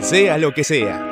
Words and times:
Sea 0.00 0.38
lo 0.38 0.54
que 0.54 0.64
sea. 0.64 1.06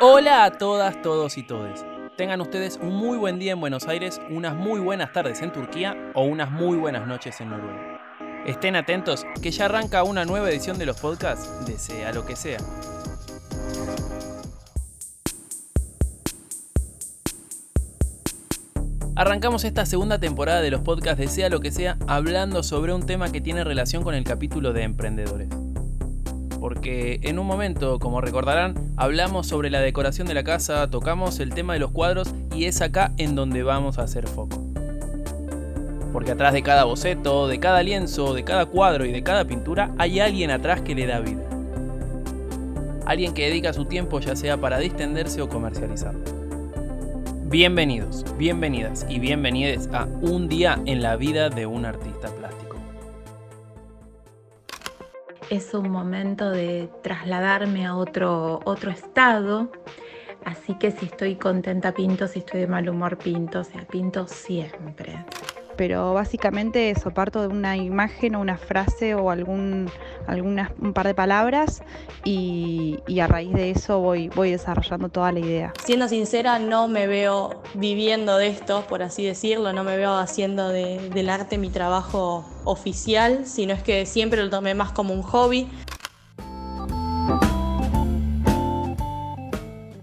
Hola 0.00 0.44
a 0.44 0.50
todas, 0.50 1.00
todos 1.02 1.38
y 1.38 1.44
todes. 1.44 1.84
Tengan 2.16 2.40
ustedes 2.40 2.78
un 2.82 2.94
muy 2.96 3.16
buen 3.16 3.38
día 3.38 3.52
en 3.52 3.60
Buenos 3.60 3.86
Aires, 3.86 4.20
unas 4.28 4.56
muy 4.56 4.80
buenas 4.80 5.12
tardes 5.12 5.40
en 5.40 5.52
Turquía 5.52 5.96
o 6.14 6.24
unas 6.24 6.50
muy 6.50 6.76
buenas 6.76 7.06
noches 7.06 7.40
en 7.40 7.50
Noruega. 7.50 8.00
Estén 8.44 8.74
atentos 8.74 9.24
que 9.40 9.52
ya 9.52 9.66
arranca 9.66 10.02
una 10.02 10.24
nueva 10.24 10.50
edición 10.50 10.78
de 10.78 10.86
los 10.86 11.00
podcasts 11.00 11.64
de 11.64 11.78
Sea 11.78 12.12
lo 12.12 12.26
que 12.26 12.34
sea. 12.34 12.58
Arrancamos 19.22 19.62
esta 19.62 19.86
segunda 19.86 20.18
temporada 20.18 20.62
de 20.62 20.72
los 20.72 20.80
podcasts 20.80 21.20
de 21.20 21.28
Sea 21.28 21.48
lo 21.48 21.60
que 21.60 21.70
sea 21.70 21.96
hablando 22.08 22.64
sobre 22.64 22.92
un 22.92 23.06
tema 23.06 23.30
que 23.30 23.40
tiene 23.40 23.62
relación 23.62 24.02
con 24.02 24.16
el 24.16 24.24
capítulo 24.24 24.72
de 24.72 24.82
emprendedores. 24.82 25.46
Porque 26.58 27.20
en 27.22 27.38
un 27.38 27.46
momento, 27.46 28.00
como 28.00 28.20
recordarán, 28.20 28.74
hablamos 28.96 29.46
sobre 29.46 29.70
la 29.70 29.78
decoración 29.78 30.26
de 30.26 30.34
la 30.34 30.42
casa, 30.42 30.90
tocamos 30.90 31.38
el 31.38 31.54
tema 31.54 31.74
de 31.74 31.78
los 31.78 31.92
cuadros 31.92 32.34
y 32.52 32.64
es 32.64 32.80
acá 32.80 33.12
en 33.16 33.36
donde 33.36 33.62
vamos 33.62 33.98
a 33.98 34.02
hacer 34.02 34.26
foco. 34.26 34.60
Porque 36.12 36.32
atrás 36.32 36.52
de 36.52 36.64
cada 36.64 36.82
boceto, 36.82 37.46
de 37.46 37.60
cada 37.60 37.84
lienzo, 37.84 38.34
de 38.34 38.42
cada 38.42 38.66
cuadro 38.66 39.04
y 39.04 39.12
de 39.12 39.22
cada 39.22 39.44
pintura 39.44 39.92
hay 39.98 40.18
alguien 40.18 40.50
atrás 40.50 40.80
que 40.80 40.96
le 40.96 41.06
da 41.06 41.20
vida. 41.20 41.44
Alguien 43.06 43.34
que 43.34 43.46
dedica 43.46 43.72
su 43.72 43.84
tiempo 43.84 44.18
ya 44.18 44.34
sea 44.34 44.56
para 44.56 44.80
distenderse 44.80 45.40
o 45.42 45.48
comercializarlo. 45.48 46.41
Bienvenidos, 47.52 48.24
bienvenidas 48.38 49.04
y 49.10 49.18
bienvenides 49.18 49.86
a 49.92 50.06
Un 50.22 50.48
día 50.48 50.80
en 50.86 51.02
la 51.02 51.16
vida 51.16 51.50
de 51.50 51.66
un 51.66 51.84
artista 51.84 52.30
plástico. 52.30 52.78
Es 55.50 55.74
un 55.74 55.90
momento 55.90 56.48
de 56.48 56.88
trasladarme 57.02 57.84
a 57.84 57.94
otro, 57.94 58.60
otro 58.64 58.90
estado, 58.90 59.70
así 60.46 60.78
que 60.78 60.92
si 60.92 61.04
estoy 61.04 61.36
contenta 61.36 61.92
pinto, 61.92 62.26
si 62.26 62.38
estoy 62.38 62.60
de 62.60 62.68
mal 62.68 62.88
humor 62.88 63.18
pinto, 63.18 63.60
o 63.60 63.64
sea, 63.64 63.82
pinto 63.86 64.26
siempre 64.26 65.22
pero 65.76 66.14
básicamente 66.14 66.90
eso, 66.90 67.10
parto 67.10 67.42
de 67.42 67.48
una 67.48 67.76
imagen 67.76 68.34
o 68.34 68.40
una 68.40 68.56
frase 68.56 69.14
o 69.14 69.30
algún 69.30 69.90
un 70.28 70.92
par 70.92 71.06
de 71.06 71.14
palabras 71.14 71.82
y, 72.24 72.98
a 73.20 73.26
raíz 73.26 73.52
de 73.52 73.70
eso 73.70 74.00
voy, 74.00 74.28
voy 74.28 74.50
desarrollando 74.50 75.08
toda 75.08 75.32
la 75.32 75.40
idea. 75.40 75.72
Siendo 75.84 76.08
sincera, 76.08 76.58
no 76.58 76.88
me 76.88 77.06
veo 77.06 77.62
viviendo 77.74 78.36
de 78.36 78.48
esto, 78.48 78.84
por 78.88 79.02
así 79.02 79.24
decirlo, 79.24 79.72
no 79.72 79.84
me 79.84 79.96
veo 79.96 80.14
haciendo 80.14 80.68
del 80.68 81.30
arte 81.30 81.58
mi 81.58 81.70
trabajo 81.70 82.44
oficial, 82.64 83.46
sino 83.46 83.74
es 83.74 83.82
que 83.82 84.06
siempre 84.06 84.42
lo 84.42 84.50
tomé 84.50 84.74
más 84.74 84.92
como 84.92 85.14
un 85.14 85.22
hobby. 85.22 85.68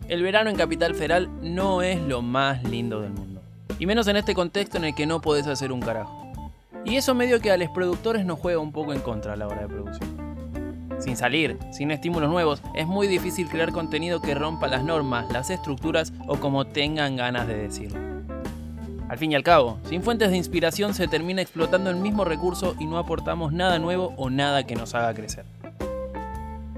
El 0.08 0.24
verano 0.24 0.50
en 0.50 0.56
Capital 0.56 0.96
Federal 0.96 1.30
no 1.42 1.84
es 1.84 2.02
lo 2.02 2.24
más 2.24 2.64
lindo 2.64 3.02
del 3.02 3.12
mundo. 3.12 3.29
Y 3.80 3.86
menos 3.86 4.08
en 4.10 4.18
este 4.18 4.34
contexto 4.34 4.78
en 4.78 4.84
el 4.84 4.94
que 4.94 5.06
no 5.06 5.22
podés 5.22 5.48
hacer 5.48 5.72
un 5.72 5.80
carajo. 5.80 6.30
Y 6.84 6.98
eso 6.98 7.16
medio 7.16 7.40
que 7.40 7.50
a 7.50 7.58
los 7.58 7.70
productores 7.70 8.26
nos 8.26 8.38
juega 8.38 8.60
un 8.60 8.74
poco 8.74 8.94
en 8.94 9.00
contra 9.00 9.34
a 9.34 9.36
la 9.38 9.48
hora 9.48 9.62
de 9.62 9.68
producción. 9.70 10.30
Sin 11.00 11.16
salir, 11.16 11.58
sin 11.72 11.92
estímulos 11.92 12.30
nuevos, 12.30 12.62
es 12.76 12.86
muy 12.86 13.08
difícil 13.08 13.48
crear 13.48 13.72
contenido 13.72 14.22
que 14.22 14.36
rompa 14.36 14.68
las 14.68 14.84
normas, 14.84 15.32
las 15.32 15.50
estructuras 15.50 16.12
o 16.28 16.38
como 16.42 16.68
tengan 16.68 17.16
ganas 17.16 17.48
de 17.48 17.56
decirlo. 17.56 18.00
Al 19.08 19.18
fin 19.18 19.32
y 19.32 19.36
al 19.36 19.44
cabo, 19.44 19.80
sin 19.86 20.04
fuentes 20.04 20.30
de 20.30 20.38
inspiración 20.38 20.94
se 20.94 21.08
termina 21.08 21.42
explotando 21.42 21.90
el 21.90 21.96
mismo 21.96 22.26
recurso 22.26 22.76
y 22.80 22.86
no 22.86 22.98
aportamos 22.98 23.54
nada 23.54 23.80
nuevo 23.80 24.14
o 24.18 24.30
nada 24.30 24.66
que 24.66 24.76
nos 24.76 24.94
haga 24.94 25.14
crecer. 25.14 25.46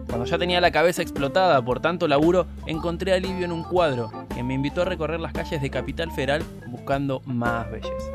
Cuando 0.07 0.25
ya 0.25 0.37
tenía 0.37 0.61
la 0.61 0.71
cabeza 0.71 1.01
explotada 1.01 1.63
por 1.65 1.79
tanto 1.79 2.07
laburo, 2.07 2.45
encontré 2.67 3.13
alivio 3.13 3.45
en 3.45 3.51
un 3.51 3.63
cuadro 3.63 4.11
me 4.43 4.53
invitó 4.53 4.81
a 4.81 4.85
recorrer 4.85 5.19
las 5.19 5.33
calles 5.33 5.61
de 5.61 5.69
Capital 5.69 6.11
Federal 6.11 6.43
buscando 6.67 7.21
más 7.25 7.69
belleza. 7.71 8.11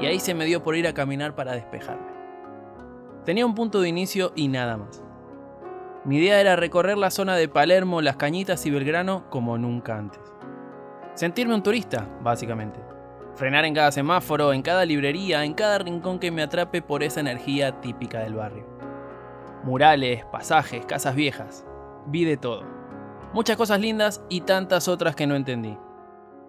Y 0.00 0.06
ahí 0.06 0.20
se 0.20 0.34
me 0.34 0.44
dio 0.44 0.62
por 0.62 0.76
ir 0.76 0.86
a 0.86 0.94
caminar 0.94 1.34
para 1.34 1.52
despejarme. 1.52 2.12
Tenía 3.24 3.44
un 3.44 3.54
punto 3.54 3.80
de 3.80 3.88
inicio 3.88 4.32
y 4.36 4.48
nada 4.48 4.76
más. 4.76 5.02
Mi 6.04 6.18
idea 6.18 6.40
era 6.40 6.56
recorrer 6.56 6.96
la 6.96 7.10
zona 7.10 7.36
de 7.36 7.48
Palermo, 7.48 8.00
Las 8.00 8.16
Cañitas 8.16 8.64
y 8.64 8.70
Belgrano 8.70 9.28
como 9.28 9.58
nunca 9.58 9.98
antes. 9.98 10.20
Sentirme 11.14 11.54
un 11.54 11.62
turista, 11.62 12.08
básicamente. 12.22 12.80
Frenar 13.34 13.64
en 13.64 13.74
cada 13.74 13.92
semáforo, 13.92 14.52
en 14.52 14.62
cada 14.62 14.84
librería, 14.84 15.44
en 15.44 15.54
cada 15.54 15.78
rincón 15.78 16.18
que 16.18 16.30
me 16.30 16.42
atrape 16.42 16.80
por 16.80 17.02
esa 17.02 17.20
energía 17.20 17.80
típica 17.80 18.20
del 18.20 18.34
barrio. 18.34 18.64
Murales, 19.64 20.24
pasajes, 20.26 20.86
casas 20.86 21.14
viejas. 21.14 21.66
Vi 22.06 22.24
de 22.24 22.36
todo. 22.36 22.77
Muchas 23.32 23.56
cosas 23.56 23.80
lindas 23.80 24.22
y 24.28 24.40
tantas 24.42 24.88
otras 24.88 25.14
que 25.14 25.26
no 25.26 25.36
entendí. 25.36 25.76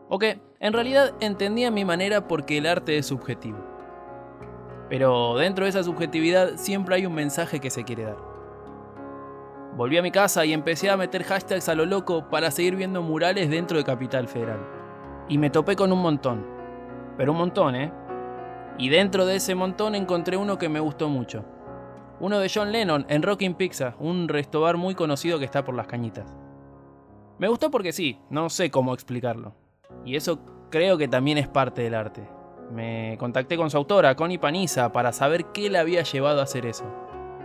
O 0.07 0.17
que, 0.17 0.41
en 0.59 0.73
realidad, 0.73 1.13
entendí 1.19 1.65
a 1.65 1.71
mi 1.71 1.85
manera 1.85 2.27
porque 2.27 2.57
el 2.57 2.65
arte 2.65 2.97
es 2.97 3.07
subjetivo. 3.07 3.57
Pero 4.89 5.35
dentro 5.37 5.65
de 5.65 5.69
esa 5.69 5.83
subjetividad 5.83 6.55
siempre 6.55 6.95
hay 6.95 7.05
un 7.05 7.13
mensaje 7.13 7.59
que 7.59 7.69
se 7.69 7.83
quiere 7.83 8.03
dar. 8.03 8.17
Volví 9.75 9.97
a 9.97 10.01
mi 10.01 10.11
casa 10.11 10.45
y 10.45 10.53
empecé 10.53 10.89
a 10.89 10.97
meter 10.97 11.23
hashtags 11.23 11.69
a 11.69 11.75
lo 11.75 11.85
loco 11.85 12.29
para 12.29 12.49
seguir 12.49 12.75
viendo 12.75 13.01
murales 13.01 13.49
dentro 13.49 13.77
de 13.77 13.83
Capital 13.83 14.27
Federal. 14.27 14.59
Y 15.27 15.37
me 15.37 15.49
topé 15.49 15.75
con 15.75 15.91
un 15.91 16.01
montón. 16.01 16.45
Pero 17.17 17.33
un 17.33 17.37
montón, 17.37 17.75
¿eh? 17.75 17.93
Y 18.77 18.89
dentro 18.89 19.25
de 19.25 19.35
ese 19.35 19.53
montón 19.53 19.93
encontré 19.93 20.37
uno 20.37 20.57
que 20.57 20.69
me 20.69 20.79
gustó 20.79 21.07
mucho 21.09 21.45
uno 22.19 22.39
de 22.39 22.51
John 22.53 22.71
Lennon 22.71 23.05
en 23.07 23.23
Rockin' 23.23 23.55
Pizza, 23.55 23.95
un 23.99 24.27
restobar 24.27 24.77
muy 24.77 24.93
conocido 24.93 25.39
que 25.39 25.45
está 25.45 25.63
por 25.63 25.75
las 25.75 25.87
cañitas. 25.87 26.35
Me 27.39 27.47
gustó 27.47 27.71
porque 27.71 27.93
sí, 27.93 28.19
no 28.29 28.49
sé 28.49 28.69
cómo 28.69 28.93
explicarlo. 28.93 29.55
Y 30.05 30.17
eso 30.17 30.41
creo 30.69 30.97
que 30.97 31.07
también 31.07 31.37
es 31.37 31.47
parte 31.47 31.81
del 31.81 31.95
arte. 31.95 32.21
Me 32.69 33.15
contacté 33.17 33.55
con 33.55 33.69
su 33.69 33.77
autora, 33.77 34.15
Connie 34.15 34.37
Paniza, 34.37 34.91
para 34.91 35.13
saber 35.13 35.45
qué 35.53 35.69
le 35.69 35.79
había 35.79 36.03
llevado 36.03 36.41
a 36.41 36.43
hacer 36.43 36.65
eso. 36.65 36.83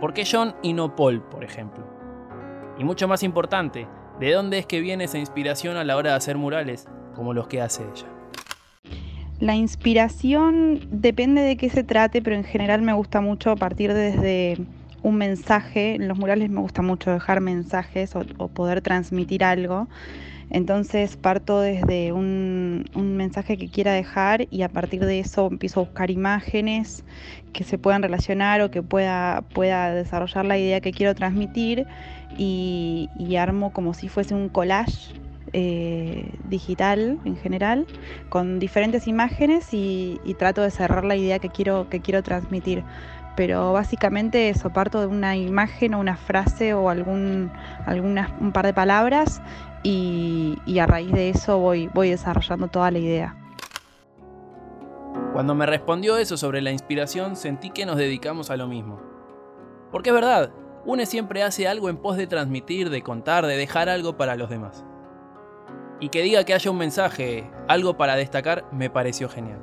¿Por 0.01 0.13
qué 0.13 0.27
John 0.29 0.53
y 0.61 0.73
no 0.73 0.97
Paul, 0.97 1.23
por 1.23 1.45
ejemplo? 1.45 1.85
Y 2.77 2.83
mucho 2.83 3.07
más 3.07 3.23
importante, 3.23 3.87
¿de 4.19 4.33
dónde 4.33 4.57
es 4.57 4.65
que 4.65 4.81
viene 4.81 5.05
esa 5.05 5.17
inspiración 5.17 5.77
a 5.77 5.85
la 5.85 5.95
hora 5.95 6.11
de 6.11 6.17
hacer 6.17 6.37
murales 6.37 6.89
como 7.15 7.33
los 7.33 7.47
que 7.47 7.61
hace 7.61 7.83
ella? 7.83 8.07
La 9.39 9.55
inspiración 9.55 10.81
depende 10.91 11.41
de 11.41 11.55
qué 11.55 11.69
se 11.69 11.85
trate, 11.85 12.21
pero 12.21 12.35
en 12.35 12.43
general 12.43 12.81
me 12.81 12.91
gusta 12.91 13.21
mucho 13.21 13.55
partir 13.55 13.93
desde 13.93 14.57
un 15.05 15.17
mensaje. 15.17 15.95
En 15.95 16.07
los 16.07 16.17
murales 16.17 16.49
me 16.49 16.59
gusta 16.59 16.81
mucho 16.81 17.11
dejar 17.11 17.39
mensajes 17.39 18.15
o, 18.15 18.47
poder 18.47 18.81
transmitir 18.81 19.43
algo. 19.43 19.87
Entonces 20.49 21.15
parto 21.15 21.61
desde 21.61 22.11
un, 22.11 22.85
mensaje 22.95 23.57
que 23.57 23.67
quiera 23.69 23.93
dejar 23.93 24.47
y 24.51 24.63
a 24.63 24.69
partir 24.69 25.05
de 25.05 25.19
eso 25.19 25.47
empiezo 25.47 25.79
a 25.79 25.83
buscar 25.83 26.11
imágenes 26.11 27.03
que 27.53 27.63
se 27.63 27.77
puedan 27.77 28.01
relacionar 28.01 28.61
o 28.61 28.71
que 28.71 28.81
pueda, 28.81 29.43
pueda 29.53 29.93
desarrollar 29.93 30.45
la 30.45 30.57
idea 30.57 30.81
que 30.81 30.91
quiero 30.91 31.13
transmitir 31.15 31.85
y, 32.37 33.09
y 33.17 33.35
armo 33.35 33.73
como 33.73 33.93
si 33.93 34.07
fuese 34.09 34.33
un 34.33 34.49
collage 34.49 35.13
eh, 35.57 36.31
digital 36.49 37.17
en 37.23 37.37
general, 37.37 37.87
con 38.27 38.59
diferentes 38.59 39.07
imágenes 39.07 39.69
y, 39.71 40.19
trato 40.37 40.61
de 40.61 40.69
cerrar 40.69 41.05
la 41.05 41.15
idea 41.15 41.39
que 41.39 41.47
quiero, 41.47 41.87
que 41.89 42.01
quiero 42.01 42.21
transmitir. 42.23 42.83
Pero 43.35 43.73
básicamente 43.73 44.49
eso, 44.49 44.69
parto 44.71 45.01
de 45.01 45.07
una 45.07 45.35
imagen 45.35 45.93
o 45.93 45.99
una 45.99 46.15
frase 46.15 46.73
o 46.73 46.89
algún, 46.89 47.51
un 47.87 48.51
par 48.53 48.65
de 48.65 48.73
palabras 48.73 49.41
y, 49.83 50.57
a 50.79 50.85
raíz 50.85 51.11
de 51.11 51.29
eso 51.29 51.59
voy, 51.59 51.89
voy 51.93 52.09
desarrollando 52.09 52.67
toda 52.67 52.91
la 52.91 52.99
idea. 52.99 53.35
Cuando 55.33 55.53
me 55.53 55.65
respondió 55.65 56.17
eso 56.17 56.37
sobre 56.37 56.61
la 56.61 56.71
inspiración, 56.71 57.35
sentí 57.35 57.69
que 57.69 57.85
nos 57.85 57.97
dedicamos 57.97 58.49
a 58.49 58.57
lo 58.57 58.67
mismo. 58.67 59.01
Porque 59.91 60.09
es 60.09 60.15
verdad, 60.15 60.51
UNE 60.85 61.05
siempre 61.05 61.43
hace 61.43 61.67
algo 61.67 61.89
en 61.89 61.97
pos 61.97 62.15
de 62.15 62.27
transmitir, 62.27 62.89
de 62.89 63.01
contar, 63.01 63.45
de 63.45 63.57
dejar 63.57 63.89
algo 63.89 64.17
para 64.17 64.35
los 64.35 64.49
demás 64.49 64.85
y 65.99 66.09
que 66.09 66.21
diga 66.21 66.43
que 66.43 66.53
haya 66.53 66.71
un 66.71 66.77
mensaje, 66.77 67.49
algo 67.67 67.97
para 67.97 68.15
destacar, 68.15 68.65
me 68.71 68.89
pareció 68.89 69.29
genial. 69.29 69.59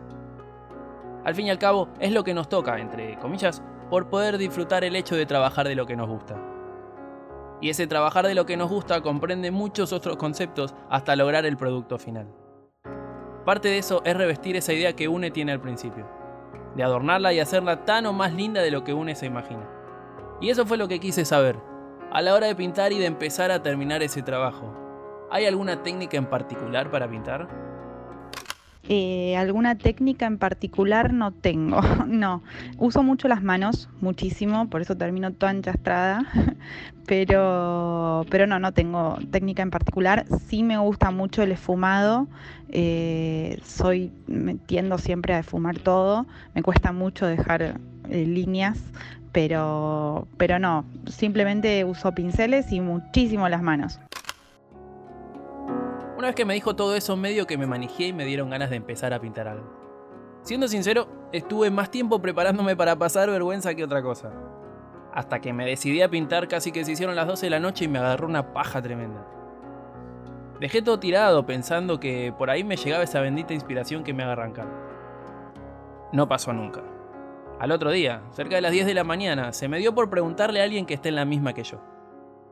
Al 1.24 1.34
fin 1.34 1.46
y 1.46 1.50
al 1.50 1.58
cabo, 1.58 1.88
es 2.00 2.12
lo 2.12 2.24
que 2.24 2.34
nos 2.34 2.48
toca, 2.48 2.78
entre 2.78 3.18
comillas, 3.18 3.62
por 3.90 4.08
poder 4.08 4.38
disfrutar 4.38 4.84
el 4.84 4.96
hecho 4.96 5.16
de 5.16 5.26
trabajar 5.26 5.68
de 5.68 5.74
lo 5.74 5.86
que 5.86 5.96
nos 5.96 6.08
gusta. 6.08 6.36
Y 7.60 7.70
ese 7.70 7.86
trabajar 7.86 8.26
de 8.26 8.34
lo 8.34 8.46
que 8.46 8.56
nos 8.56 8.68
gusta 8.68 9.00
comprende 9.02 9.50
muchos 9.50 9.92
otros 9.92 10.16
conceptos 10.16 10.74
hasta 10.90 11.14
lograr 11.14 11.46
el 11.46 11.56
producto 11.56 11.98
final. 11.98 12.26
Parte 13.44 13.68
de 13.68 13.78
eso 13.78 14.02
es 14.04 14.16
revestir 14.16 14.56
esa 14.56 14.72
idea 14.72 14.94
que 14.94 15.08
UNE 15.08 15.30
tiene 15.30 15.52
al 15.52 15.60
principio, 15.60 16.08
de 16.74 16.82
adornarla 16.82 17.32
y 17.32 17.40
hacerla 17.40 17.84
tan 17.84 18.06
o 18.06 18.12
más 18.12 18.32
linda 18.32 18.62
de 18.62 18.70
lo 18.70 18.82
que 18.82 18.94
UNE 18.94 19.14
se 19.14 19.26
imagina. 19.26 19.68
Y 20.40 20.50
eso 20.50 20.66
fue 20.66 20.76
lo 20.76 20.88
que 20.88 21.00
quise 21.00 21.24
saber, 21.24 21.56
a 22.10 22.20
la 22.20 22.34
hora 22.34 22.46
de 22.46 22.56
pintar 22.56 22.92
y 22.92 22.98
de 22.98 23.06
empezar 23.06 23.50
a 23.50 23.62
terminar 23.62 24.02
ese 24.02 24.22
trabajo, 24.22 24.82
¿Hay 25.32 25.46
alguna 25.46 25.82
técnica 25.82 26.18
en 26.18 26.26
particular 26.26 26.90
para 26.90 27.08
pintar? 27.08 27.48
Eh, 28.88 29.36
alguna 29.36 29.78
técnica 29.78 30.26
en 30.26 30.38
particular 30.38 31.12
no 31.12 31.30
tengo, 31.30 31.80
no. 32.06 32.42
Uso 32.78 33.02
mucho 33.02 33.28
las 33.28 33.42
manos, 33.42 33.88
muchísimo, 34.00 34.68
por 34.68 34.82
eso 34.82 34.96
termino 34.96 35.32
toda 35.32 35.52
enchastrada, 35.52 36.26
pero, 37.06 38.26
pero 38.28 38.46
no, 38.46 38.58
no 38.58 38.72
tengo 38.72 39.18
técnica 39.30 39.62
en 39.62 39.70
particular. 39.70 40.26
Sí 40.46 40.64
me 40.64 40.78
gusta 40.78 41.12
mucho 41.12 41.42
el 41.42 41.52
esfumado, 41.52 42.26
eh, 42.70 43.60
soy, 43.64 44.10
me 44.26 44.56
tiendo 44.56 44.98
siempre 44.98 45.34
a 45.34 45.38
esfumar 45.38 45.78
todo, 45.78 46.26
me 46.54 46.62
cuesta 46.62 46.90
mucho 46.90 47.26
dejar 47.26 47.78
eh, 48.10 48.26
líneas, 48.26 48.82
pero, 49.30 50.26
pero 50.36 50.58
no, 50.58 50.84
simplemente 51.06 51.84
uso 51.84 52.12
pinceles 52.12 52.72
y 52.72 52.80
muchísimo 52.80 53.48
las 53.48 53.62
manos. 53.62 54.00
Una 56.22 56.28
vez 56.28 56.36
que 56.36 56.44
me 56.44 56.54
dijo 56.54 56.76
todo 56.76 56.94
eso, 56.94 57.16
medio 57.16 57.48
que 57.48 57.58
me 57.58 57.66
manejé 57.66 58.04
y 58.04 58.12
me 58.12 58.24
dieron 58.24 58.48
ganas 58.48 58.70
de 58.70 58.76
empezar 58.76 59.12
a 59.12 59.20
pintar 59.20 59.48
algo. 59.48 59.66
Siendo 60.42 60.68
sincero, 60.68 61.08
estuve 61.32 61.68
más 61.68 61.90
tiempo 61.90 62.22
preparándome 62.22 62.76
para 62.76 62.94
pasar 62.94 63.28
vergüenza 63.28 63.74
que 63.74 63.82
otra 63.82 64.04
cosa. 64.04 64.30
Hasta 65.12 65.40
que 65.40 65.52
me 65.52 65.66
decidí 65.66 66.00
a 66.00 66.08
pintar 66.08 66.46
casi 66.46 66.70
que 66.70 66.84
se 66.84 66.92
hicieron 66.92 67.16
las 67.16 67.26
12 67.26 67.46
de 67.46 67.50
la 67.50 67.58
noche 67.58 67.86
y 67.86 67.88
me 67.88 67.98
agarró 67.98 68.28
una 68.28 68.52
paja 68.52 68.80
tremenda. 68.80 69.26
Dejé 70.60 70.80
todo 70.80 71.00
tirado 71.00 71.44
pensando 71.44 71.98
que 71.98 72.32
por 72.38 72.50
ahí 72.50 72.62
me 72.62 72.76
llegaba 72.76 73.02
esa 73.02 73.20
bendita 73.20 73.52
inspiración 73.52 74.04
que 74.04 74.14
me 74.14 74.22
haga 74.22 74.34
arrancar. 74.34 74.68
No 76.12 76.28
pasó 76.28 76.52
nunca. 76.52 76.84
Al 77.58 77.72
otro 77.72 77.90
día, 77.90 78.22
cerca 78.30 78.54
de 78.54 78.62
las 78.62 78.70
10 78.70 78.86
de 78.86 78.94
la 78.94 79.02
mañana, 79.02 79.52
se 79.52 79.66
me 79.66 79.80
dio 79.80 79.92
por 79.92 80.08
preguntarle 80.08 80.60
a 80.60 80.62
alguien 80.62 80.86
que 80.86 80.94
esté 80.94 81.08
en 81.08 81.16
la 81.16 81.24
misma 81.24 81.52
que 81.52 81.64
yo 81.64 81.80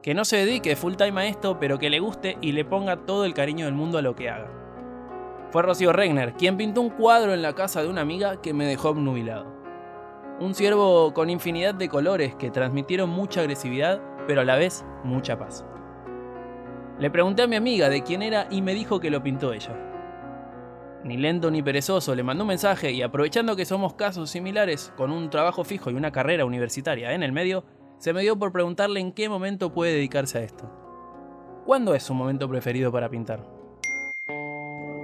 que 0.02 0.14
no 0.14 0.24
se 0.24 0.38
dedique 0.38 0.76
full 0.76 0.94
time 0.94 1.20
a 1.20 1.26
esto, 1.26 1.58
pero 1.58 1.78
que 1.78 1.90
le 1.90 2.00
guste 2.00 2.38
y 2.40 2.52
le 2.52 2.64
ponga 2.64 3.04
todo 3.04 3.24
el 3.24 3.34
cariño 3.34 3.66
del 3.66 3.74
mundo 3.74 3.98
a 3.98 4.02
lo 4.02 4.14
que 4.14 4.30
haga. 4.30 4.50
Fue 5.50 5.62
Rocío 5.62 5.92
Regner, 5.92 6.34
quien 6.34 6.56
pintó 6.56 6.80
un 6.80 6.90
cuadro 6.90 7.34
en 7.34 7.42
la 7.42 7.54
casa 7.54 7.82
de 7.82 7.88
una 7.88 8.00
amiga 8.00 8.40
que 8.40 8.54
me 8.54 8.66
dejó 8.66 8.90
obnubilado. 8.90 9.46
Un 10.38 10.54
ciervo 10.54 11.12
con 11.12 11.28
infinidad 11.28 11.74
de 11.74 11.88
colores 11.88 12.34
que 12.36 12.50
transmitieron 12.50 13.10
mucha 13.10 13.40
agresividad, 13.40 14.00
pero 14.26 14.40
a 14.40 14.44
la 14.44 14.56
vez 14.56 14.84
mucha 15.04 15.38
paz. 15.38 15.66
Le 16.98 17.10
pregunté 17.10 17.42
a 17.42 17.46
mi 17.46 17.56
amiga 17.56 17.88
de 17.88 18.02
quién 18.02 18.22
era 18.22 18.46
y 18.50 18.62
me 18.62 18.74
dijo 18.74 19.00
que 19.00 19.10
lo 19.10 19.22
pintó 19.22 19.52
ella. 19.52 19.76
Ni 21.02 21.16
lento 21.16 21.50
ni 21.50 21.62
perezoso, 21.62 22.14
le 22.14 22.22
mandó 22.22 22.44
un 22.44 22.48
mensaje 22.48 22.92
y 22.92 23.02
aprovechando 23.02 23.56
que 23.56 23.64
somos 23.64 23.94
casos 23.94 24.30
similares, 24.30 24.92
con 24.96 25.10
un 25.10 25.30
trabajo 25.30 25.64
fijo 25.64 25.90
y 25.90 25.94
una 25.94 26.12
carrera 26.12 26.44
universitaria 26.44 27.12
en 27.12 27.22
el 27.22 27.32
medio, 27.32 27.64
se 28.00 28.14
me 28.14 28.22
dio 28.22 28.36
por 28.38 28.50
preguntarle 28.50 28.98
en 28.98 29.12
qué 29.12 29.28
momento 29.28 29.74
puede 29.74 29.92
dedicarse 29.92 30.38
a 30.38 30.40
esto. 30.40 30.64
¿Cuándo 31.66 31.94
es 31.94 32.02
su 32.02 32.14
momento 32.14 32.48
preferido 32.48 32.90
para 32.90 33.10
pintar? 33.10 33.40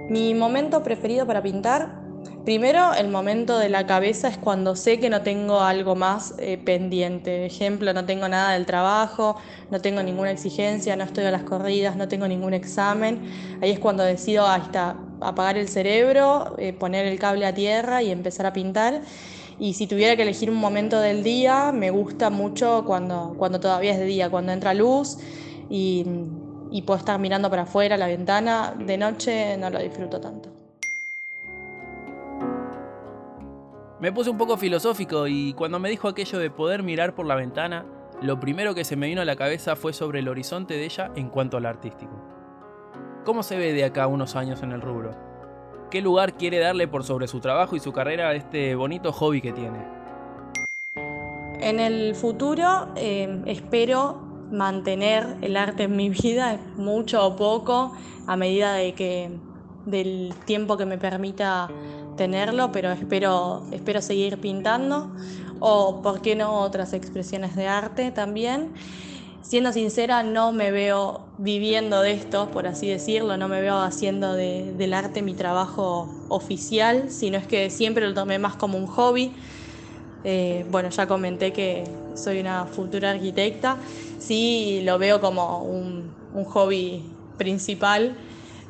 Mi 0.09 0.33
momento 0.33 0.81
preferido 0.81 1.27
para 1.27 1.43
pintar, 1.43 2.01
primero 2.43 2.95
el 2.95 3.09
momento 3.09 3.59
de 3.59 3.69
la 3.69 3.85
cabeza 3.85 4.29
es 4.29 4.39
cuando 4.39 4.75
sé 4.75 4.99
que 4.99 5.11
no 5.11 5.21
tengo 5.21 5.61
algo 5.61 5.95
más 5.95 6.33
eh, 6.39 6.57
pendiente. 6.57 7.45
Ejemplo, 7.45 7.93
no 7.93 8.03
tengo 8.05 8.27
nada 8.27 8.53
del 8.53 8.65
trabajo, 8.65 9.37
no 9.69 9.79
tengo 9.79 10.01
ninguna 10.01 10.31
exigencia, 10.31 10.95
no 10.95 11.03
estoy 11.03 11.25
a 11.25 11.31
las 11.31 11.43
corridas, 11.43 11.95
no 11.97 12.07
tengo 12.07 12.27
ningún 12.27 12.55
examen. 12.55 13.21
Ahí 13.61 13.69
es 13.69 13.79
cuando 13.79 14.01
decido, 14.01 14.47
ahí 14.47 14.61
está, 14.61 14.97
apagar 15.21 15.59
el 15.59 15.67
cerebro, 15.67 16.55
eh, 16.57 16.73
poner 16.73 17.05
el 17.05 17.19
cable 17.19 17.45
a 17.45 17.53
tierra 17.53 18.01
y 18.01 18.09
empezar 18.09 18.47
a 18.47 18.53
pintar. 18.53 19.01
Y 19.59 19.73
si 19.73 19.87
tuviera 19.87 20.15
que 20.15 20.21
elegir 20.21 20.49
un 20.51 20.57
momento 20.57 20.99
del 20.99 21.23
día, 21.23 21.71
me 21.71 21.89
gusta 21.89 22.29
mucho 22.29 22.83
cuando, 22.85 23.33
cuando 23.37 23.59
todavía 23.59 23.93
es 23.93 23.99
de 23.99 24.05
día, 24.05 24.29
cuando 24.29 24.51
entra 24.51 24.73
luz 24.73 25.17
y, 25.69 26.05
y 26.71 26.83
puedo 26.83 26.99
estar 26.99 27.19
mirando 27.19 27.49
para 27.49 27.63
afuera, 27.63 27.97
la 27.97 28.07
ventana. 28.07 28.75
De 28.77 28.97
noche 28.97 29.57
no 29.57 29.69
lo 29.69 29.79
disfruto 29.79 30.21
tanto. 30.21 30.49
Me 33.99 34.11
puse 34.11 34.29
un 34.29 34.37
poco 34.37 34.57
filosófico 34.57 35.27
y 35.27 35.53
cuando 35.53 35.79
me 35.79 35.89
dijo 35.89 36.07
aquello 36.07 36.37
de 36.37 36.51
poder 36.51 36.83
mirar 36.83 37.15
por 37.15 37.25
la 37.25 37.33
ventana, 37.33 37.83
lo 38.21 38.39
primero 38.39 38.75
que 38.75 38.85
se 38.85 38.95
me 38.95 39.07
vino 39.07 39.21
a 39.21 39.25
la 39.25 39.35
cabeza 39.35 39.75
fue 39.75 39.91
sobre 39.91 40.19
el 40.19 40.27
horizonte 40.27 40.75
de 40.75 40.85
ella 40.85 41.11
en 41.15 41.29
cuanto 41.29 41.57
al 41.57 41.65
artístico. 41.65 42.13
¿Cómo 43.25 43.41
se 43.41 43.57
ve 43.57 43.73
de 43.73 43.85
acá 43.85 44.05
unos 44.05 44.35
años 44.35 44.61
en 44.61 44.71
el 44.71 44.81
rubro? 44.81 45.26
Qué 45.89 46.01
lugar 46.01 46.33
quiere 46.33 46.59
darle 46.59 46.87
por 46.87 47.03
sobre 47.03 47.27
su 47.27 47.39
trabajo 47.39 47.75
y 47.75 47.79
su 47.79 47.91
carrera 47.91 48.29
a 48.29 48.35
este 48.35 48.75
bonito 48.75 49.11
hobby 49.11 49.41
que 49.41 49.53
tiene. 49.53 49.79
En 51.59 51.79
el 51.79 52.15
futuro 52.15 52.89
eh, 52.95 53.41
espero 53.45 54.21
mantener 54.51 55.37
el 55.41 55.57
arte 55.57 55.83
en 55.83 55.95
mi 55.95 56.09
vida, 56.21 56.59
mucho 56.75 57.25
o 57.25 57.35
poco, 57.35 57.93
a 58.27 58.35
medida 58.35 58.73
de 58.73 58.93
que 58.93 59.31
del 59.85 60.33
tiempo 60.45 60.77
que 60.77 60.85
me 60.85 60.97
permita 60.97 61.69
tenerlo, 62.17 62.71
pero 62.71 62.91
espero, 62.91 63.63
espero 63.71 64.01
seguir 64.01 64.39
pintando 64.39 65.09
o, 65.59 66.01
por 66.01 66.21
qué 66.21 66.35
no, 66.35 66.59
otras 66.59 66.93
expresiones 66.93 67.55
de 67.55 67.67
arte 67.67 68.11
también 68.11 68.73
siendo 69.47 69.71
sincera, 69.71 70.23
no 70.23 70.51
me 70.51 70.71
veo 70.71 71.21
viviendo 71.37 72.01
de 72.01 72.11
esto, 72.11 72.51
por 72.51 72.67
así 72.67 72.89
decirlo, 72.89 73.37
no 73.37 73.47
me 73.47 73.61
veo 73.61 73.77
haciendo 73.77 74.33
del 74.33 74.93
arte 74.93 75.21
mi 75.21 75.33
trabajo 75.35 76.13
oficial, 76.27 77.09
sino 77.09 77.37
es 77.37 77.47
que 77.47 77.69
siempre 77.69 78.05
lo 78.05 78.13
tomé 78.13 78.39
más 78.39 78.57
como 78.57 78.77
un 78.77 78.87
hobby. 78.87 79.31
Eh, 80.25 80.65
bueno, 80.69 80.89
ya 80.89 81.07
comenté 81.07 81.53
que 81.53 81.85
soy 82.15 82.41
una 82.41 82.65
futura 82.65 83.11
arquitecta, 83.11 83.77
sí 84.19 84.81
lo 84.83 84.99
veo 84.99 85.21
como 85.21 85.63
un, 85.63 86.11
hobby 86.47 87.03
principal. 87.37 88.17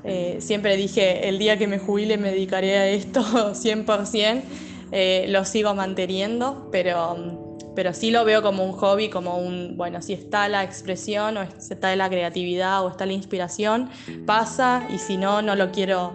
Eh, 0.03 0.37
siempre 0.41 0.77
dije, 0.77 1.27
el 1.27 1.39
día 1.39 1.57
que 1.57 1.65
me 1.65 1.79
jubile 1.79 2.17
me 2.17 2.29
dedicaré 2.29 2.77
a 2.77 2.87
esto 2.87 3.21
100%, 3.55 4.43
eh, 4.91 5.25
lo 5.29 5.43
sigo 5.43 5.73
manteniendo, 5.73 6.69
pero 6.71 7.46
pero 7.77 7.93
sí 7.93 8.09
lo 8.09 8.25
veo 8.25 8.41
como 8.41 8.65
un 8.65 8.71
hobby, 8.71 9.07
como 9.07 9.37
un, 9.37 9.77
bueno, 9.77 10.01
si 10.01 10.11
está 10.11 10.49
la 10.49 10.63
expresión 10.63 11.37
o 11.37 11.43
está 11.43 11.95
la 11.95 12.09
creatividad 12.09 12.83
o 12.83 12.89
está 12.89 13.05
la 13.05 13.13
inspiración, 13.13 13.91
pasa 14.25 14.87
y 14.89 14.97
si 14.97 15.15
no, 15.15 15.43
no 15.43 15.55
lo 15.55 15.71
quiero, 15.71 16.11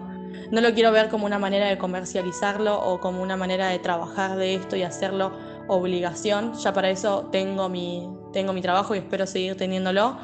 no 0.51 0.59
lo 0.59 0.73
quiero 0.73 0.91
ver 0.91 1.07
como 1.07 1.25
una 1.25 1.39
manera 1.39 1.67
de 1.67 1.77
comercializarlo 1.77 2.77
o 2.77 2.99
como 2.99 3.21
una 3.21 3.37
manera 3.37 3.69
de 3.69 3.79
trabajar 3.79 4.35
de 4.35 4.55
esto 4.55 4.75
y 4.75 4.83
hacerlo 4.83 5.31
obligación. 5.69 6.53
Ya 6.55 6.73
para 6.73 6.89
eso 6.89 7.29
tengo 7.31 7.69
mi, 7.69 8.09
tengo 8.33 8.51
mi 8.51 8.61
trabajo 8.61 8.93
y 8.93 8.97
espero 8.97 9.25
seguir 9.25 9.55
teniéndolo. 9.55 10.17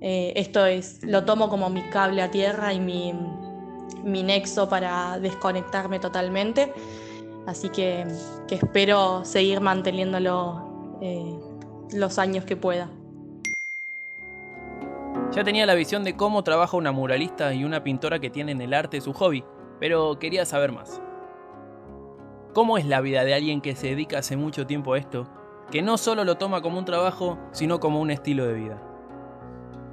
Eh, 0.00 0.32
esto 0.36 0.64
es, 0.64 1.00
lo 1.02 1.26
tomo 1.26 1.50
como 1.50 1.68
mi 1.68 1.82
cable 1.90 2.22
a 2.22 2.30
tierra 2.30 2.72
y 2.72 2.80
mi, 2.80 3.12
mi 4.02 4.22
nexo 4.22 4.70
para 4.70 5.18
desconectarme 5.18 5.98
totalmente. 5.98 6.72
Así 7.46 7.70
que, 7.70 8.06
espero 8.50 9.24
seguir 9.24 9.60
manteniéndolo 9.60 10.98
eh, 11.00 11.38
los 11.92 12.18
años 12.18 12.44
que 12.44 12.56
pueda. 12.56 12.88
Ya 15.32 15.42
tenía 15.44 15.66
la 15.66 15.74
visión 15.74 16.04
de 16.04 16.14
cómo 16.14 16.44
trabaja 16.44 16.76
una 16.76 16.92
muralista 16.92 17.54
y 17.54 17.64
una 17.64 17.82
pintora 17.82 18.18
que 18.18 18.30
tienen 18.30 18.60
el 18.60 18.74
arte 18.74 19.00
su 19.00 19.12
hobby, 19.12 19.44
pero 19.80 20.18
quería 20.18 20.44
saber 20.44 20.72
más. 20.72 21.00
¿Cómo 22.52 22.76
es 22.76 22.86
la 22.86 23.00
vida 23.00 23.24
de 23.24 23.34
alguien 23.34 23.62
que 23.62 23.74
se 23.74 23.88
dedica 23.88 24.18
hace 24.18 24.36
mucho 24.36 24.66
tiempo 24.66 24.92
a 24.92 24.98
esto, 24.98 25.26
que 25.70 25.80
no 25.80 25.96
solo 25.96 26.24
lo 26.24 26.36
toma 26.36 26.60
como 26.60 26.78
un 26.78 26.84
trabajo, 26.84 27.38
sino 27.52 27.80
como 27.80 28.00
un 28.00 28.10
estilo 28.10 28.46
de 28.46 28.52
vida? 28.52 28.82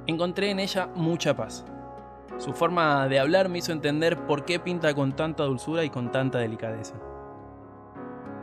Encontré 0.06 0.50
en 0.50 0.60
ella 0.60 0.90
mucha 0.94 1.34
paz. 1.34 1.64
Su 2.36 2.52
forma 2.52 3.08
de 3.08 3.18
hablar 3.18 3.48
me 3.48 3.58
hizo 3.58 3.72
entender 3.72 4.26
por 4.26 4.44
qué 4.44 4.60
pinta 4.60 4.94
con 4.94 5.16
tanta 5.16 5.44
dulzura 5.44 5.84
y 5.84 5.90
con 5.90 6.12
tanta 6.12 6.38
delicadeza. 6.38 6.94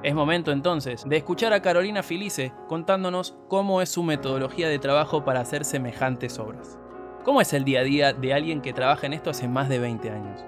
Es 0.08 0.16
momento 0.16 0.54
entonces 0.54 1.04
de 1.06 1.18
escuchar 1.18 1.52
a 1.52 1.62
Carolina 1.62 2.02
Filice 2.02 2.54
contándonos 2.70 3.36
cómo 3.50 3.82
es 3.82 3.90
su 3.90 4.04
metodología 4.04 4.70
de 4.70 4.80
trabajo 4.80 5.26
para 5.26 5.42
hacer 5.42 5.66
semejantes 5.66 6.40
obras. 6.40 6.80
¿Cómo 7.26 7.42
es 7.42 7.52
el 7.52 7.66
día 7.66 7.82
a 7.82 7.84
día 7.84 8.14
de 8.14 8.34
alguien 8.34 8.62
que 8.62 8.72
trabaja 8.72 9.06
en 9.06 9.12
esto 9.12 9.32
hace 9.32 9.50
más 9.50 9.68
de 9.68 9.80
20 9.80 10.10
años? 10.10 10.46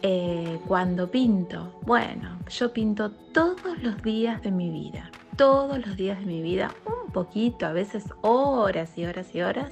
Eh, 0.00 0.58
cuando 0.66 1.10
pinto, 1.10 1.78
bueno, 1.82 2.38
yo 2.48 2.72
pinto 2.72 3.10
todos 3.10 3.78
los 3.82 4.00
días 4.02 4.40
de 4.40 4.52
mi 4.52 4.70
vida, 4.70 5.10
todos 5.36 5.86
los 5.86 5.94
días 5.94 6.18
de 6.20 6.24
mi 6.24 6.40
vida, 6.40 6.74
un 6.86 7.12
poquito, 7.12 7.66
a 7.66 7.72
veces 7.72 8.04
horas 8.22 8.96
y 8.96 9.04
horas 9.04 9.34
y 9.34 9.42
horas, 9.42 9.70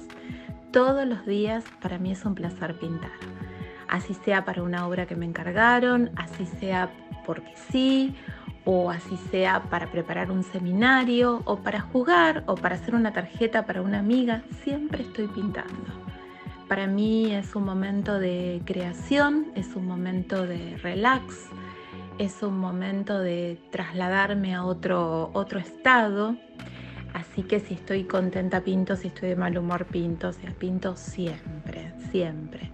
todos 0.71 1.07
los 1.07 1.25
días 1.25 1.63
para 1.81 1.97
mí 1.97 2.11
es 2.11 2.23
un 2.23 2.35
placer 2.35 2.77
pintar. 2.77 3.09
Así 3.87 4.13
sea 4.13 4.45
para 4.45 4.61
una 4.61 4.87
obra 4.87 5.07
que 5.07 5.15
me 5.15 5.25
encargaron, 5.25 6.11
así 6.17 6.45
sea 6.45 6.91
porque 7.25 7.55
sí, 7.71 8.15
o 8.69 8.91
así 8.91 9.15
sea 9.31 9.63
para 9.69 9.89
preparar 9.89 10.29
un 10.29 10.43
seminario 10.43 11.41
o 11.45 11.55
para 11.55 11.79
jugar 11.79 12.43
o 12.47 12.55
para 12.55 12.75
hacer 12.75 12.95
una 12.95 13.13
tarjeta 13.13 13.65
para 13.65 13.81
una 13.81 13.99
amiga, 13.99 14.43
siempre 14.61 15.03
estoy 15.03 15.27
pintando. 15.27 15.85
Para 16.67 16.85
mí 16.85 17.33
es 17.33 17.55
un 17.55 17.63
momento 17.63 18.19
de 18.19 18.61
creación, 18.65 19.47
es 19.55 19.73
un 19.77 19.87
momento 19.87 20.45
de 20.45 20.75
relax, 20.83 21.45
es 22.17 22.43
un 22.43 22.59
momento 22.59 23.19
de 23.19 23.57
trasladarme 23.71 24.53
a 24.53 24.65
otro, 24.65 25.29
otro 25.31 25.59
estado. 25.59 26.35
Así 27.13 27.43
que 27.43 27.61
si 27.61 27.75
estoy 27.75 28.03
contenta 28.03 28.59
pinto, 28.59 28.97
si 28.97 29.07
estoy 29.07 29.29
de 29.29 29.37
mal 29.37 29.57
humor 29.57 29.85
pinto, 29.85 30.27
o 30.27 30.33
sea, 30.33 30.51
pinto 30.51 30.97
siempre, 30.97 31.93
siempre. 32.11 32.69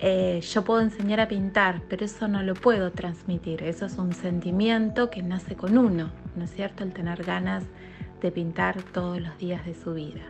Eh, 0.00 0.40
yo 0.42 0.62
puedo 0.62 0.80
enseñar 0.80 1.18
a 1.18 1.26
pintar, 1.26 1.82
pero 1.88 2.04
eso 2.04 2.28
no 2.28 2.42
lo 2.42 2.54
puedo 2.54 2.92
transmitir. 2.92 3.64
Eso 3.64 3.86
es 3.86 3.98
un 3.98 4.12
sentimiento 4.12 5.10
que 5.10 5.22
nace 5.22 5.56
con 5.56 5.76
uno, 5.76 6.10
¿no 6.36 6.44
es 6.44 6.50
cierto? 6.50 6.84
El 6.84 6.92
tener 6.92 7.24
ganas 7.24 7.64
de 8.20 8.30
pintar 8.30 8.80
todos 8.82 9.20
los 9.20 9.36
días 9.38 9.64
de 9.66 9.74
su 9.74 9.94
vida. 9.94 10.22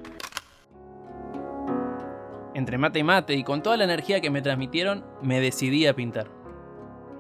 Entre 2.55 2.79
mate 2.79 2.99
y 2.99 3.03
mate 3.03 3.35
y 3.35 3.45
con 3.45 3.63
toda 3.63 3.77
la 3.77 3.85
energía 3.85 4.21
que 4.21 4.31
me 4.31 4.43
transmitieron, 4.43 5.05
me 5.23 5.41
decidí 5.41 5.87
a 5.87 5.95
pintar. 5.95 6.29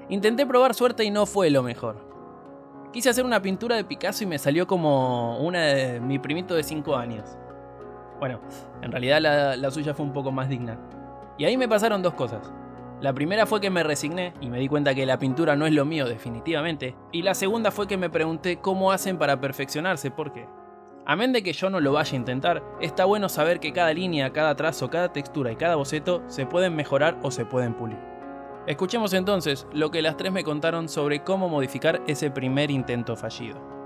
Intenté 0.08 0.46
probar 0.46 0.74
suerte 0.74 1.04
y 1.04 1.10
no 1.10 1.26
fue 1.26 1.50
lo 1.50 1.62
mejor. 1.62 2.08
Quise 2.92 3.10
hacer 3.10 3.26
una 3.26 3.42
pintura 3.42 3.76
de 3.76 3.84
Picasso 3.84 4.24
y 4.24 4.26
me 4.26 4.38
salió 4.38 4.66
como 4.66 5.38
una 5.38 5.60
de 5.60 6.00
mi 6.00 6.18
primito 6.18 6.54
de 6.54 6.62
5 6.62 6.96
años. 6.96 7.36
Bueno, 8.18 8.40
en 8.80 8.90
realidad 8.90 9.20
la, 9.20 9.56
la 9.56 9.70
suya 9.70 9.92
fue 9.92 10.06
un 10.06 10.14
poco 10.14 10.32
más 10.32 10.48
digna. 10.48 10.78
Y 11.38 11.44
ahí 11.44 11.56
me 11.56 11.68
pasaron 11.68 12.02
dos 12.02 12.14
cosas. 12.14 12.52
La 13.00 13.12
primera 13.12 13.46
fue 13.46 13.60
que 13.60 13.70
me 13.70 13.84
resigné 13.84 14.34
y 14.40 14.50
me 14.50 14.58
di 14.58 14.68
cuenta 14.68 14.92
que 14.92 15.06
la 15.06 15.20
pintura 15.20 15.54
no 15.54 15.66
es 15.66 15.72
lo 15.72 15.84
mío 15.84 16.06
definitivamente. 16.06 16.96
Y 17.12 17.22
la 17.22 17.34
segunda 17.34 17.70
fue 17.70 17.86
que 17.86 17.96
me 17.96 18.10
pregunté 18.10 18.58
cómo 18.58 18.90
hacen 18.90 19.18
para 19.18 19.40
perfeccionarse, 19.40 20.10
porque, 20.10 20.48
amén 21.06 21.32
de 21.32 21.44
que 21.44 21.52
yo 21.52 21.70
no 21.70 21.78
lo 21.78 21.92
vaya 21.92 22.12
a 22.12 22.16
intentar, 22.16 22.64
está 22.80 23.04
bueno 23.04 23.28
saber 23.28 23.60
que 23.60 23.72
cada 23.72 23.94
línea, 23.94 24.32
cada 24.32 24.56
trazo, 24.56 24.90
cada 24.90 25.12
textura 25.12 25.52
y 25.52 25.56
cada 25.56 25.76
boceto 25.76 26.24
se 26.26 26.44
pueden 26.44 26.74
mejorar 26.74 27.16
o 27.22 27.30
se 27.30 27.46
pueden 27.46 27.74
pulir. 27.74 28.00
Escuchemos 28.66 29.12
entonces 29.14 29.68
lo 29.72 29.92
que 29.92 30.02
las 30.02 30.16
tres 30.16 30.32
me 30.32 30.42
contaron 30.42 30.88
sobre 30.88 31.22
cómo 31.22 31.48
modificar 31.48 32.02
ese 32.08 32.32
primer 32.32 32.72
intento 32.72 33.16
fallido 33.16 33.77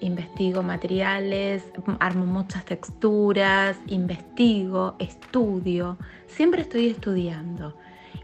investigo 0.00 0.62
materiales, 0.62 1.64
armo 1.98 2.26
muchas 2.26 2.64
texturas, 2.64 3.78
investigo, 3.86 4.96
estudio, 4.98 5.98
siempre 6.26 6.62
estoy 6.62 6.88
estudiando 6.88 7.76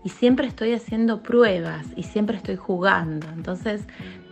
y 0.05 0.11
siempre 0.11 0.47
estoy 0.47 0.75
haciendo 0.75 1.23
pruebas 1.23 1.87
y 1.97 2.03
siempre 2.03 2.37
estoy 2.37 2.57
jugando. 2.57 3.27
Entonces, 3.33 3.83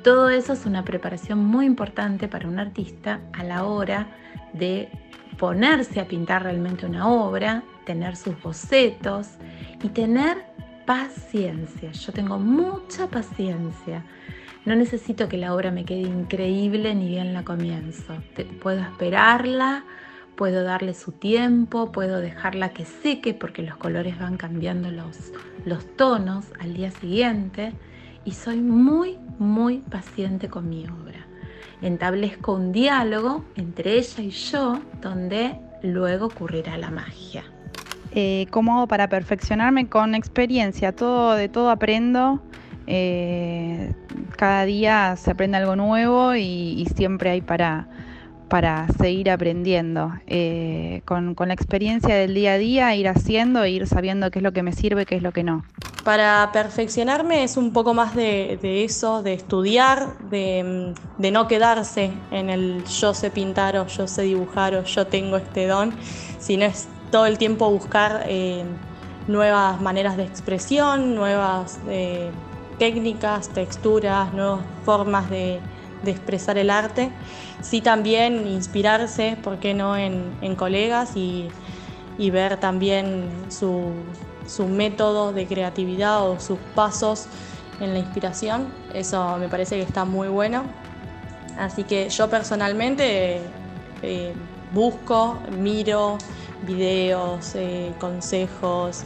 todo 0.04 0.30
eso 0.30 0.52
es 0.52 0.66
una 0.66 0.84
preparación 0.84 1.44
muy 1.44 1.66
importante 1.66 2.28
para 2.28 2.49
un 2.49 2.58
artista 2.58 3.20
a 3.32 3.44
la 3.44 3.64
hora 3.64 4.08
de 4.52 4.88
ponerse 5.38 6.00
a 6.00 6.06
pintar 6.06 6.42
realmente 6.42 6.87
una 6.87 7.08
obra, 7.08 7.62
tener 7.87 8.16
sus 8.16 8.40
bocetos 8.42 9.28
y 9.82 9.88
tener 9.88 10.44
paciencia. 10.84 11.92
Yo 11.92 12.12
tengo 12.12 12.38
mucha 12.38 13.06
paciencia 13.06 14.04
no 14.64 14.76
necesito 14.76 15.28
que 15.28 15.38
la 15.38 15.54
obra 15.54 15.71
me 15.71 15.85
quede 15.85 16.02
increíble 16.02 16.95
ni 16.95 17.09
bien 17.09 17.35
la 17.35 17.42
comienzo. 17.42 18.14
puedo 18.62 18.81
esperarla, 18.81 19.85
puedo 20.37 20.62
darle 20.62 20.95
su 20.95 21.12
tiempo, 21.12 21.92
puedo 21.92 22.21
dejarla 22.21 22.71
que 22.71 22.85
seque 22.85 23.35
porque 23.35 23.62
los 23.62 23.76
colores 23.76 24.19
van 24.19 24.37
cambiando 24.37 24.90
los, 24.90 25.33
los 25.64 25.85
tonos 25.97 26.47
al 26.61 26.75
día 26.75 26.90
siguiente 26.90 27.73
y 28.25 28.33
soy 28.33 28.61
muy, 28.61 29.19
muy 29.38 29.78
paciente 29.78 30.49
con 30.49 30.69
mi 30.69 30.87
obra. 30.87 31.26
Entablezco 31.81 32.52
un 32.52 32.71
diálogo 32.71 33.45
entre 33.57 33.99
ella 33.99 34.23
y 34.23 34.31
yo 34.31 34.81
donde 35.00 35.59
luego 35.83 36.26
ocurrirá 36.26 36.78
la 36.78 36.90
magia. 36.90 37.42
Eh, 38.14 38.47
¿Cómo 38.50 38.76
hago 38.76 38.87
para 38.87 39.09
perfeccionarme 39.09 39.88
con 39.88 40.14
experiencia? 40.14 40.92
Todo, 40.92 41.35
de 41.35 41.49
todo 41.49 41.71
aprendo. 41.71 42.40
Eh, 42.87 43.92
cada 44.42 44.64
día 44.64 45.14
se 45.16 45.30
aprende 45.30 45.56
algo 45.56 45.76
nuevo 45.76 46.34
y, 46.34 46.84
siempre 46.96 47.30
hay 47.30 47.42
para, 47.42 47.87
para 48.49 48.88
seguir 48.99 49.30
aprendiendo. 49.30 50.12
Eh, 50.26 51.02
con, 51.04 51.37
la 51.38 51.54
experiencia 51.54 52.16
del 52.16 52.34
día 52.34 52.54
a 52.54 52.58
día, 52.58 52.96
ir 52.96 53.06
haciendo 53.06 53.64
ir 53.66 53.87
sabiendo 53.87 54.32
qué 54.32 54.40
es 54.40 54.42
lo 54.42 54.50
que 54.50 54.64
me 54.64 54.72
sirve, 54.72 55.06
qué 55.06 55.14
es 55.14 55.22
lo 55.22 55.30
que 55.30 55.44
no. 55.44 55.64
Para 56.02 56.50
perfeccionarme 56.52 57.44
es 57.44 57.56
un 57.56 57.72
poco 57.72 57.94
más 57.94 58.16
de, 58.16 58.58
eso, 58.84 59.22
de 59.22 59.34
estudiar, 59.34 60.18
de, 60.28 60.92
no 61.18 61.46
quedarse 61.46 62.11
en 62.32 62.50
el 62.50 62.84
yo 62.87 63.14
sé 63.14 63.30
pintar 63.30 63.76
o 63.76 63.87
yo 63.87 64.08
sé 64.08 64.22
dibujar 64.22 64.75
o 64.75 64.82
yo 64.82 65.06
tengo 65.06 65.37
este 65.37 65.68
don, 65.68 65.92
sino 66.40 66.64
es 66.64 66.88
todo 67.12 67.26
el 67.26 67.38
tiempo 67.38 67.70
buscar 67.70 68.25
eh, 68.26 68.64
nuevas 69.28 69.80
maneras 69.80 70.16
de 70.16 70.25
expresión, 70.25 71.14
nuevas... 71.14 71.78
Eh, 71.88 72.32
técnicas, 72.82 73.48
texturas, 73.50 74.32
nuevas 74.32 74.58
formas 74.84 75.30
de, 75.30 75.60
expresar 76.04 76.58
el 76.58 76.68
arte, 76.68 77.12
sí 77.60 77.80
también 77.80 78.44
inspirarse, 78.48 79.38
¿por 79.40 79.60
qué 79.60 79.72
no?, 79.72 79.96
en, 79.96 80.56
colegas 80.56 81.12
y, 81.14 81.48
ver 82.32 82.56
también 82.56 83.30
su, 83.50 83.92
método 84.66 85.32
de 85.32 85.46
creatividad 85.46 86.28
o 86.28 86.40
sus 86.40 86.58
pasos 86.74 87.28
en 87.78 87.92
la 87.92 88.00
inspiración. 88.00 88.66
Eso 88.92 89.36
me 89.38 89.48
parece 89.48 89.76
que 89.76 89.82
está 89.82 90.04
muy 90.04 90.26
bueno. 90.26 90.64
Así 91.56 91.84
que 91.84 92.08
yo 92.08 92.28
personalmente 92.28 93.42
eh, 94.02 94.32
busco, 94.72 95.38
miro 95.56 96.18
videos, 96.62 97.54
eh, 97.54 97.92
consejos, 98.00 99.04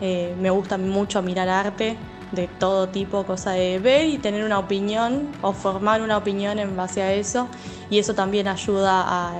eh, 0.00 0.34
me 0.40 0.48
gusta 0.48 0.78
mucho 0.78 1.20
mirar 1.20 1.50
arte 1.50 1.98
de 2.32 2.48
todo 2.58 2.88
tipo, 2.88 3.24
cosa 3.24 3.52
de 3.52 3.78
ver 3.78 4.06
y 4.06 4.18
tener 4.18 4.44
una 4.44 4.58
opinión 4.58 5.28
o 5.42 5.52
formar 5.52 6.02
una 6.02 6.16
opinión 6.16 6.58
en 6.58 6.76
base 6.76 7.02
a 7.02 7.12
eso 7.12 7.48
y 7.90 7.98
eso 7.98 8.14
también 8.14 8.48
ayuda 8.48 9.02
a, 9.06 9.32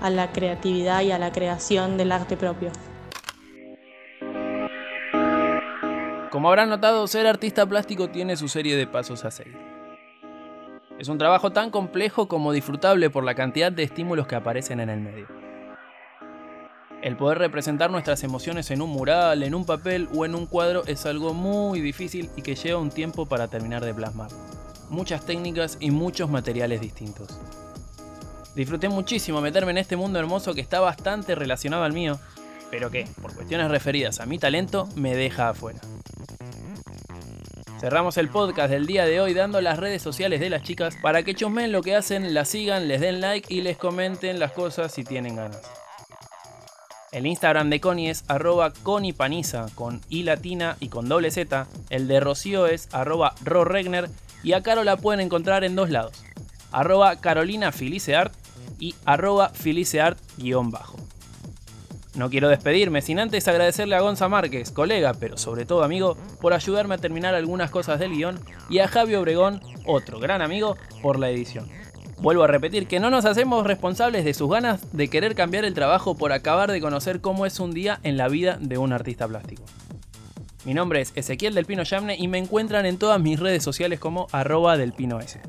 a 0.00 0.10
la 0.10 0.32
creatividad 0.32 1.02
y 1.02 1.12
a 1.12 1.18
la 1.18 1.32
creación 1.32 1.96
del 1.96 2.12
arte 2.12 2.36
propio. 2.36 2.70
Como 6.30 6.48
habrán 6.48 6.70
notado, 6.70 7.06
ser 7.06 7.26
artista 7.26 7.66
plástico 7.66 8.08
tiene 8.08 8.36
su 8.36 8.48
serie 8.48 8.76
de 8.76 8.86
pasos 8.86 9.24
a 9.24 9.30
seguir. 9.30 9.58
Es 10.98 11.08
un 11.08 11.18
trabajo 11.18 11.50
tan 11.50 11.70
complejo 11.70 12.28
como 12.28 12.52
disfrutable 12.52 13.10
por 13.10 13.24
la 13.24 13.34
cantidad 13.34 13.70
de 13.70 13.82
estímulos 13.82 14.26
que 14.26 14.36
aparecen 14.36 14.80
en 14.80 14.88
el 14.88 15.00
medio. 15.00 15.41
El 17.02 17.16
poder 17.16 17.38
representar 17.38 17.90
nuestras 17.90 18.22
emociones 18.22 18.70
en 18.70 18.80
un 18.80 18.90
mural, 18.90 19.42
en 19.42 19.56
un 19.56 19.66
papel 19.66 20.08
o 20.14 20.24
en 20.24 20.36
un 20.36 20.46
cuadro 20.46 20.84
es 20.86 21.04
algo 21.04 21.34
muy 21.34 21.80
difícil 21.80 22.30
y 22.36 22.42
que 22.42 22.54
lleva 22.54 22.78
un 22.78 22.90
tiempo 22.90 23.26
para 23.26 23.48
terminar 23.48 23.84
de 23.84 23.92
plasmar. 23.92 24.30
Muchas 24.88 25.26
técnicas 25.26 25.78
y 25.80 25.90
muchos 25.90 26.30
materiales 26.30 26.80
distintos. 26.80 27.40
Disfruté 28.54 28.88
muchísimo 28.88 29.40
meterme 29.40 29.72
en 29.72 29.78
este 29.78 29.96
mundo 29.96 30.20
hermoso 30.20 30.54
que 30.54 30.60
está 30.60 30.78
bastante 30.78 31.34
relacionado 31.34 31.82
al 31.82 31.92
mío, 31.92 32.20
pero 32.70 32.88
que, 32.88 33.08
por 33.20 33.34
cuestiones 33.34 33.68
referidas 33.68 34.20
a 34.20 34.26
mi 34.26 34.38
talento, 34.38 34.88
me 34.94 35.16
deja 35.16 35.48
afuera. 35.48 35.80
Cerramos 37.80 38.16
el 38.16 38.28
podcast 38.28 38.70
del 38.70 38.86
día 38.86 39.06
de 39.06 39.20
hoy 39.20 39.34
dando 39.34 39.60
las 39.60 39.76
redes 39.76 40.02
sociales 40.02 40.38
de 40.38 40.50
las 40.50 40.62
chicas 40.62 40.94
para 41.02 41.24
que 41.24 41.34
chusmen 41.34 41.72
lo 41.72 41.82
que 41.82 41.96
hacen, 41.96 42.32
las 42.32 42.50
sigan, 42.50 42.86
les 42.86 43.00
den 43.00 43.20
like 43.20 43.52
y 43.52 43.62
les 43.62 43.76
comenten 43.76 44.38
las 44.38 44.52
cosas 44.52 44.92
si 44.92 45.02
tienen 45.02 45.34
ganas. 45.34 45.81
El 47.12 47.26
Instagram 47.26 47.68
de 47.68 47.78
Connie 47.78 48.08
es 48.08 48.24
arroba 48.26 48.72
conipaniza 48.72 49.66
con 49.74 50.00
i 50.08 50.22
latina 50.22 50.78
y 50.80 50.88
con 50.88 51.10
doble 51.10 51.30
z. 51.30 51.66
El 51.90 52.08
de 52.08 52.20
Rocío 52.20 52.66
es 52.66 52.88
arroba 52.90 53.34
roregner 53.44 54.08
y 54.42 54.54
a 54.54 54.62
Caro 54.62 54.82
la 54.82 54.96
pueden 54.96 55.20
encontrar 55.20 55.62
en 55.62 55.76
dos 55.76 55.90
lados. 55.90 56.24
Arroba 56.70 57.16
Carolina 57.16 57.70
y 58.80 58.94
arroba 59.04 59.50
Feliceart 59.50 60.18
guion 60.38 60.70
bajo. 60.70 60.96
No 62.14 62.30
quiero 62.30 62.48
despedirme 62.48 63.02
sin 63.02 63.18
antes 63.18 63.46
agradecerle 63.46 63.94
a 63.94 64.00
Gonza 64.00 64.30
Márquez, 64.30 64.70
colega, 64.70 65.12
pero 65.12 65.36
sobre 65.36 65.66
todo 65.66 65.84
amigo, 65.84 66.16
por 66.40 66.54
ayudarme 66.54 66.94
a 66.94 66.98
terminar 66.98 67.34
algunas 67.34 67.70
cosas 67.70 68.00
del 68.00 68.12
guion 68.12 68.40
y 68.70 68.78
a 68.78 68.88
Javi 68.88 69.16
Obregón, 69.16 69.60
otro 69.84 70.18
gran 70.18 70.40
amigo, 70.40 70.78
por 71.02 71.18
la 71.18 71.28
edición. 71.28 71.68
Vuelvo 72.22 72.44
a 72.44 72.46
repetir 72.46 72.86
que 72.86 73.00
no 73.00 73.10
nos 73.10 73.24
hacemos 73.24 73.66
responsables 73.66 74.24
de 74.24 74.32
sus 74.32 74.48
ganas 74.48 74.96
de 74.96 75.08
querer 75.08 75.34
cambiar 75.34 75.64
el 75.64 75.74
trabajo 75.74 76.16
por 76.16 76.30
acabar 76.30 76.70
de 76.70 76.80
conocer 76.80 77.20
cómo 77.20 77.46
es 77.46 77.58
un 77.58 77.72
día 77.72 77.98
en 78.04 78.16
la 78.16 78.28
vida 78.28 78.58
de 78.60 78.78
un 78.78 78.92
artista 78.92 79.26
plástico. 79.26 79.64
Mi 80.64 80.72
nombre 80.72 81.00
es 81.00 81.10
Ezequiel 81.16 81.52
del 81.52 81.66
Pino 81.66 81.82
Yamne 81.82 82.16
y 82.16 82.28
me 82.28 82.38
encuentran 82.38 82.86
en 82.86 82.96
todas 82.96 83.20
mis 83.20 83.40
redes 83.40 83.64
sociales 83.64 83.98
como 83.98 84.28
arroba 84.30 84.76
del 84.76 84.94
S. 85.20 85.40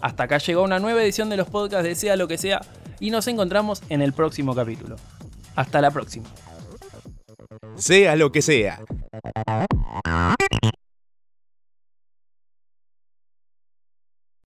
Hasta 0.00 0.24
acá 0.24 0.38
llegó 0.38 0.64
una 0.64 0.80
nueva 0.80 1.00
edición 1.00 1.30
de 1.30 1.36
los 1.36 1.48
podcasts 1.48 1.86
de 1.86 1.94
Sea 1.94 2.16
lo 2.16 2.26
que 2.26 2.38
sea 2.38 2.60
y 2.98 3.12
nos 3.12 3.28
encontramos 3.28 3.80
en 3.88 4.02
el 4.02 4.12
próximo 4.12 4.52
capítulo. 4.52 4.96
Hasta 5.54 5.80
la 5.80 5.92
próxima. 5.92 6.26
Sea 7.76 8.16
lo 8.16 8.32
que 8.32 8.42
sea 8.42 8.80